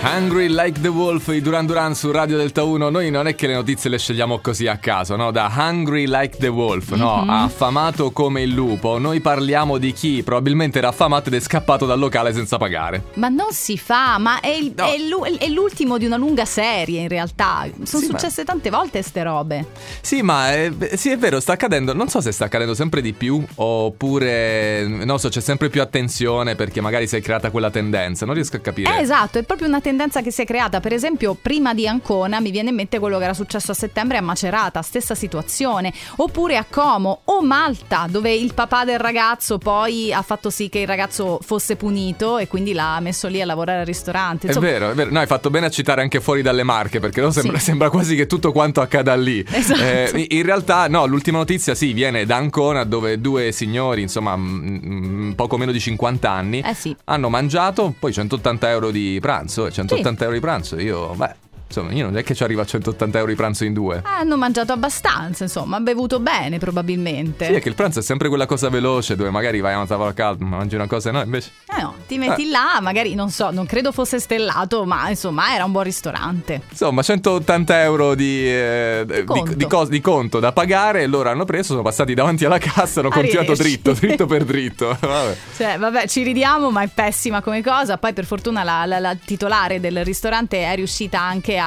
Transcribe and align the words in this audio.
Hungry 0.00 0.46
Like 0.48 0.80
the 0.80 0.88
Wolf, 0.88 1.26
i 1.28 1.40
Duran 1.42 1.66
Duran 1.66 1.92
su 1.94 2.12
Radio 2.12 2.36
Delta 2.36 2.62
1. 2.62 2.88
Noi 2.88 3.10
non 3.10 3.26
è 3.26 3.34
che 3.34 3.48
le 3.48 3.54
notizie 3.54 3.90
le 3.90 3.98
scegliamo 3.98 4.38
così 4.38 4.68
a 4.68 4.76
caso, 4.78 5.16
no? 5.16 5.32
Da 5.32 5.52
Hungry 5.54 6.06
Like 6.06 6.36
the 6.38 6.46
Wolf, 6.46 6.92
no? 6.92 7.22
Mhm. 7.24 7.28
Affamato 7.30 8.12
come 8.12 8.42
il 8.42 8.50
lupo. 8.50 8.98
Noi 8.98 9.20
parliamo 9.20 9.76
di 9.76 9.92
chi 9.92 10.22
probabilmente 10.22 10.78
era 10.78 10.88
affamato 10.88 11.28
ed 11.28 11.34
è 11.34 11.40
scappato 11.40 11.84
dal 11.84 11.98
locale 11.98 12.32
senza 12.32 12.58
pagare. 12.58 13.06
Ma 13.14 13.28
non 13.28 13.48
si 13.50 13.76
fa, 13.76 14.18
ma 14.18 14.38
è, 14.38 14.46
il- 14.50 14.72
No. 14.76 14.86
è 14.86 14.98
l'u- 14.98 15.36
è 15.36 15.48
l'ultimo 15.48 15.98
di 15.98 16.06
una 16.06 16.16
lunga 16.16 16.44
serie 16.44 17.00
in 17.00 17.08
realtà. 17.08 17.66
Sono 17.82 18.02
Sì, 18.04 18.10
ma- 18.10 18.18
successe 18.18 18.44
tante 18.44 18.70
volte 18.70 19.02
ste 19.02 19.22
robe. 19.24 19.66
Sì, 20.00 20.22
ma 20.22 20.52
è, 20.52 20.70
sì, 20.94 21.10
è 21.10 21.18
vero, 21.18 21.40
sta 21.40 21.54
accadendo. 21.54 21.92
Non 21.92 22.08
so 22.08 22.20
se 22.20 22.30
sta 22.30 22.44
accadendo 22.44 22.74
sempre 22.74 23.00
di 23.02 23.12
più 23.14 23.42
oppure, 23.56 24.86
non 24.86 25.18
so, 25.18 25.28
c'è 25.28 25.40
sempre 25.40 25.68
più 25.70 25.82
attenzione 25.82 26.54
perché 26.54 26.80
magari 26.80 27.08
si 27.08 27.16
è 27.16 27.20
creata 27.20 27.50
quella 27.50 27.70
tendenza. 27.70 28.24
Non 28.24 28.34
riesco 28.36 28.56
a 28.56 28.60
capire. 28.60 28.96
Eh, 28.96 29.00
esatto, 29.02 29.38
è 29.38 29.42
proprio 29.42 29.66
una 29.66 29.74
tendenza 29.74 29.86
che 30.22 30.30
si 30.30 30.42
è 30.42 30.44
creata. 30.44 30.80
Per 30.80 30.92
esempio, 30.92 31.34
prima 31.40 31.72
di 31.72 31.88
Ancona 31.88 32.40
mi 32.40 32.50
viene 32.50 32.68
in 32.68 32.74
mente 32.74 32.98
quello 32.98 33.16
che 33.18 33.24
era 33.24 33.32
successo 33.34 33.70
a 33.72 33.74
settembre 33.74 34.18
a 34.18 34.20
Macerata, 34.20 34.82
stessa 34.82 35.14
situazione. 35.14 35.92
Oppure 36.16 36.56
a 36.58 36.66
Como 36.68 37.20
o 37.24 37.42
Malta, 37.42 38.06
dove 38.08 38.34
il 38.34 38.52
papà 38.52 38.84
del 38.84 38.98
ragazzo 38.98 39.56
poi 39.58 40.12
ha 40.12 40.20
fatto 40.22 40.50
sì 40.50 40.68
che 40.68 40.80
il 40.80 40.86
ragazzo 40.86 41.38
fosse 41.42 41.76
punito 41.76 42.36
e 42.38 42.48
quindi 42.48 42.72
l'ha 42.74 43.00
messo 43.00 43.28
lì 43.28 43.40
a 43.40 43.46
lavorare 43.46 43.80
al 43.80 43.86
ristorante. 43.86 44.46
È 44.46 44.48
Insomma, 44.50 44.66
vero, 44.66 44.90
è 44.90 44.94
vero. 44.94 45.10
No, 45.10 45.20
hai 45.20 45.26
fatto 45.26 45.48
bene 45.48 45.66
a 45.66 45.70
citare 45.70 46.02
anche 46.02 46.20
fuori 46.20 46.42
dalle 46.42 46.64
marche, 46.64 47.00
perché 47.00 47.20
no, 47.22 47.30
sembra, 47.30 47.58
Sì. 47.58 47.64
sembra 47.64 47.88
quasi 47.88 48.14
che 48.14 48.26
tutto 48.26 48.52
quanto 48.52 48.80
accada 48.82 49.14
lì. 49.16 49.42
Esatto. 49.50 49.80
Eh, 49.80 50.26
in 50.30 50.42
realtà, 50.42 50.86
no, 50.88 51.06
l'ultima 51.06 51.38
notizia 51.38 51.74
sì, 51.74 51.92
viene 51.92 52.26
da 52.26 52.36
Ancona, 52.36 52.84
dove 52.84 53.20
due 53.20 53.52
signori, 53.52 54.02
insomma, 54.02 54.36
mm, 54.36 54.78
mm, 54.84 55.30
poco 55.32 55.56
meno 55.56 55.72
di 55.72 55.80
50 55.80 56.30
anni, 56.30 56.60
Eh 56.60 56.74
sì. 56.74 56.94
hanno 57.04 57.28
mangiato 57.28 57.94
poi 57.98 58.12
180 58.12 58.70
euro 58.70 58.90
di 58.90 59.18
pranzo. 59.20 59.66
E 59.66 59.70
180 59.78 60.24
euro 60.24 60.34
di 60.34 60.40
pranzo, 60.40 60.78
io, 60.80 61.14
beh, 61.14 61.34
insomma, 61.68 61.92
io 61.92 62.04
non 62.06 62.16
è 62.16 62.24
che 62.24 62.34
ci 62.34 62.42
arrivo 62.42 62.60
a 62.62 62.64
180 62.64 63.18
euro 63.18 63.30
di 63.30 63.36
pranzo 63.36 63.64
in 63.64 63.72
due. 63.74 64.00
Hanno 64.04 64.36
mangiato 64.36 64.72
abbastanza, 64.72 65.44
insomma, 65.44 65.78
bevuto 65.80 66.18
bene 66.18 66.58
probabilmente. 66.58 67.46
Sì, 67.46 67.52
è 67.52 67.60
che 67.60 67.68
il 67.68 67.74
pranzo 67.74 68.00
è 68.00 68.02
sempre 68.02 68.28
quella 68.28 68.46
cosa 68.46 68.68
veloce 68.68 69.14
dove 69.16 69.30
magari 69.30 69.60
vai 69.60 69.74
a 69.74 69.76
una 69.76 69.86
tavola 69.86 70.12
calda, 70.14 70.44
mangi 70.44 70.74
una 70.74 70.86
cosa, 70.86 71.10
no, 71.10 71.20
invece. 71.22 71.50
Eh 71.76 71.80
no, 71.82 71.94
ti 72.06 72.18
metti 72.18 72.48
là, 72.50 72.78
magari 72.80 73.14
non 73.14 73.30
so, 73.30 73.50
non 73.50 73.66
credo 73.66 73.92
fosse 73.92 74.18
stellato, 74.18 74.84
ma 74.84 75.08
insomma 75.10 75.54
era 75.54 75.64
un 75.64 75.72
buon 75.72 75.84
ristorante. 75.84 76.62
Insomma, 76.70 77.02
180 77.02 77.82
euro 77.82 78.14
di, 78.14 78.46
eh, 78.48 79.04
di- 79.06 79.24
conto. 79.24 79.54
di 79.54 79.66
cos- 79.66 79.88
di 79.88 80.00
conto 80.00 80.40
da 80.40 80.52
pagare 80.52 81.02
e 81.02 81.06
loro 81.06 81.28
hanno 81.30 81.44
preso, 81.44 81.64
sono 81.72 81.82
passati 81.82 82.14
davanti 82.14 82.44
alla 82.44 82.58
cassa, 82.58 83.00
hanno 83.00 83.10
continuato 83.10 83.52
dritto, 83.54 83.92
dritto 83.92 84.26
per 84.26 84.44
dritto. 84.46 84.96
Vabbè. 85.00 85.36
Cioè, 85.56 85.78
vabbè, 85.78 86.06
ci 86.08 86.22
ridiamo, 86.22 86.70
ma 86.70 86.82
è 86.82 86.88
pessima 86.92 87.42
come 87.42 87.62
cosa. 87.62 87.98
Poi, 87.98 88.12
per 88.12 88.24
fortuna, 88.24 88.62
la, 88.64 88.84
la- 88.86 88.98
la 88.98 89.14
titolare 89.22 89.80
del 89.80 90.04
ristorante 90.04 90.62
è 90.64 90.74
riuscita 90.74 91.20
anche 91.20 91.57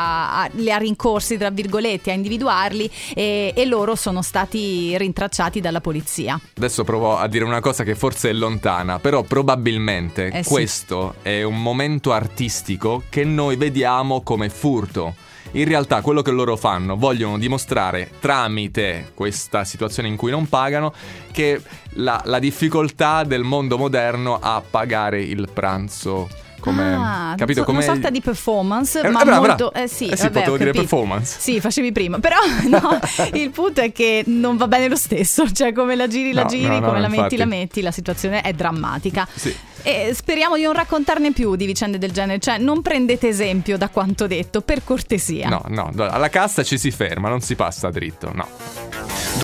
li 0.53 0.71
ha 0.71 0.77
rincorsi, 0.77 1.37
tra 1.37 1.49
virgolette, 1.49 2.11
a 2.11 2.13
individuarli 2.13 2.89
e, 3.13 3.53
e 3.55 3.65
loro 3.65 3.95
sono 3.95 4.21
stati 4.21 4.97
rintracciati 4.97 5.59
dalla 5.59 5.81
polizia. 5.81 6.39
Adesso 6.57 6.83
provo 6.83 7.17
a 7.17 7.27
dire 7.27 7.43
una 7.45 7.59
cosa 7.59 7.83
che 7.83 7.95
forse 7.95 8.29
è 8.29 8.33
lontana, 8.33 8.99
però 8.99 9.23
probabilmente 9.23 10.27
Eh 10.27 10.43
sì. 10.43 10.49
questo 10.49 11.15
è 11.21 11.43
un 11.43 11.61
momento 11.61 12.11
artistico 12.11 13.03
che 13.09 13.23
noi 13.23 13.55
vediamo 13.55 14.21
come 14.21 14.49
furto. 14.49 15.15
In 15.53 15.65
realtà 15.65 16.01
quello 16.01 16.21
che 16.21 16.31
loro 16.31 16.55
fanno 16.55 16.95
vogliono 16.95 17.37
dimostrare 17.37 18.11
tramite 18.21 19.11
questa 19.13 19.65
situazione 19.65 20.07
in 20.07 20.15
cui 20.15 20.31
non 20.31 20.47
pagano 20.47 20.93
che 21.31 21.61
la, 21.95 22.21
la 22.23 22.39
difficoltà 22.39 23.25
del 23.25 23.43
mondo 23.43 23.77
moderno 23.77 24.39
a 24.39 24.61
pagare 24.67 25.21
il 25.21 25.49
pranzo 25.53 26.29
come 26.61 26.93
ah, 26.93 27.33
capito 27.35 27.65
come 27.65 27.79
una 27.79 27.87
sorta 27.87 28.09
di 28.09 28.21
performance, 28.21 29.01
Eh, 29.01 29.09
ma 29.09 29.23
brava, 29.25 29.47
molto. 29.47 29.69
brava. 29.71 29.83
Eh 29.85 29.87
sì, 29.89 30.05
Eh 30.07 30.15
sì, 30.15 30.23
vabbè, 30.23 30.39
potevo 30.39 30.57
dire 30.57 30.71
performance. 30.71 31.35
Sì, 31.39 31.59
facevi 31.59 31.91
prima. 31.91 32.19
Però 32.19 32.37
no, 32.69 32.99
il 33.33 33.49
punto 33.49 33.81
è 33.81 33.91
che 33.91 34.23
non 34.27 34.55
va 34.55 34.67
bene 34.69 34.87
lo 34.87 34.95
stesso. 34.95 35.51
Cioè, 35.51 35.73
come 35.73 35.95
la 35.95 36.07
giri, 36.07 36.31
la 36.31 36.43
No, 36.43 36.47
giri, 36.49 36.79
no, 36.79 36.87
come 36.87 36.99
la 37.01 37.07
infatti. 37.07 37.21
metti, 37.21 37.37
la 37.37 37.45
metti, 37.45 37.81
la 37.81 37.91
situazione 37.91 38.41
è 38.41 38.53
drammatica. 38.53 39.27
Sì. 39.33 39.53
E 39.83 40.11
speriamo 40.13 40.55
di 40.57 40.61
non 40.63 40.73
raccontarne 40.73 41.31
più 41.31 41.55
di 41.55 41.65
vicende 41.65 41.97
del 41.97 42.11
genere. 42.11 42.37
Cioè, 42.39 42.59
non 42.59 42.81
prendete 42.83 43.27
esempio 43.27 43.77
da 43.77 43.89
quanto 43.89 44.27
detto, 44.27 44.61
per 44.61 44.83
cortesia. 44.83 45.49
No, 45.49 45.63
no, 45.69 45.91
alla 45.97 46.29
cassa 46.29 46.63
ci 46.63 46.77
si 46.77 46.91
ferma, 46.91 47.29
non 47.29 47.41
si 47.41 47.55
passa 47.55 47.89
dritto, 47.89 48.31
no. 48.33 48.47